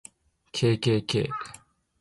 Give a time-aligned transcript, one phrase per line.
[0.55, 1.13] kkk